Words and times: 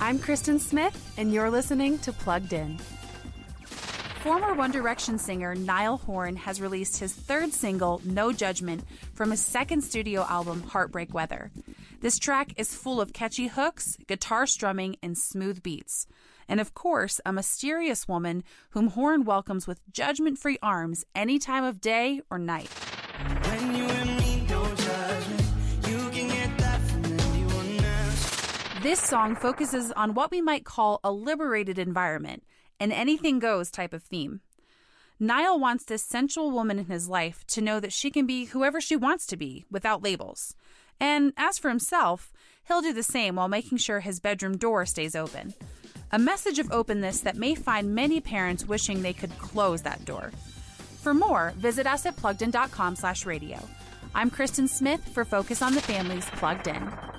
I'm 0.00 0.18
Kristen 0.18 0.58
Smith, 0.58 1.14
and 1.16 1.32
you're 1.32 1.50
listening 1.50 1.98
to 2.00 2.12
Plugged 2.12 2.52
In. 2.52 2.78
Former 4.22 4.54
One 4.54 4.70
Direction 4.70 5.18
singer 5.18 5.54
Niall 5.54 5.98
Horan 5.98 6.36
has 6.36 6.60
released 6.60 6.98
his 6.98 7.12
third 7.12 7.52
single, 7.52 8.00
No 8.04 8.32
Judgment, 8.32 8.84
from 9.12 9.30
his 9.30 9.40
second 9.40 9.82
studio 9.82 10.26
album, 10.28 10.62
Heartbreak 10.62 11.12
Weather. 11.12 11.50
This 12.00 12.18
track 12.18 12.52
is 12.56 12.74
full 12.74 13.00
of 13.00 13.12
catchy 13.12 13.46
hooks, 13.46 13.96
guitar 14.06 14.46
strumming, 14.46 14.96
and 15.02 15.16
smooth 15.16 15.62
beats. 15.62 16.06
And 16.48 16.60
of 16.60 16.74
course, 16.74 17.20
a 17.24 17.32
mysterious 17.32 18.06
woman 18.06 18.44
whom 18.70 18.88
Horan 18.88 19.24
welcomes 19.24 19.66
with 19.66 19.80
judgment 19.90 20.38
free 20.38 20.58
arms 20.62 21.04
any 21.14 21.38
time 21.38 21.64
of 21.64 21.80
day 21.80 22.20
or 22.30 22.38
night. 22.38 22.70
This 28.84 29.00
song 29.00 29.34
focuses 29.34 29.92
on 29.92 30.12
what 30.12 30.30
we 30.30 30.42
might 30.42 30.66
call 30.66 31.00
a 31.02 31.10
liberated 31.10 31.78
environment, 31.78 32.42
an 32.78 32.92
anything 32.92 33.38
goes 33.38 33.70
type 33.70 33.94
of 33.94 34.02
theme. 34.02 34.42
Niall 35.18 35.58
wants 35.58 35.86
this 35.86 36.02
sensual 36.02 36.50
woman 36.50 36.78
in 36.78 36.84
his 36.84 37.08
life 37.08 37.46
to 37.46 37.62
know 37.62 37.80
that 37.80 37.94
she 37.94 38.10
can 38.10 38.26
be 38.26 38.44
whoever 38.44 38.82
she 38.82 38.94
wants 38.94 39.24
to 39.28 39.38
be 39.38 39.64
without 39.70 40.02
labels. 40.02 40.54
And 41.00 41.32
as 41.38 41.58
for 41.58 41.70
himself, 41.70 42.30
he'll 42.68 42.82
do 42.82 42.92
the 42.92 43.02
same 43.02 43.36
while 43.36 43.48
making 43.48 43.78
sure 43.78 44.00
his 44.00 44.20
bedroom 44.20 44.58
door 44.58 44.84
stays 44.84 45.16
open. 45.16 45.54
A 46.12 46.18
message 46.18 46.58
of 46.58 46.70
openness 46.70 47.20
that 47.20 47.36
may 47.36 47.54
find 47.54 47.94
many 47.94 48.20
parents 48.20 48.66
wishing 48.66 49.00
they 49.00 49.14
could 49.14 49.38
close 49.38 49.80
that 49.80 50.04
door. 50.04 50.30
For 51.00 51.14
more, 51.14 51.54
visit 51.56 51.86
us 51.86 52.04
at 52.04 52.16
pluggedin.com 52.16 52.96
slash 52.96 53.24
radio. 53.24 53.66
I'm 54.14 54.28
Kristen 54.28 54.68
Smith 54.68 55.08
for 55.08 55.24
Focus 55.24 55.62
on 55.62 55.74
the 55.74 55.80
Family's 55.80 56.28
Plugged 56.32 56.66
In. 56.66 57.13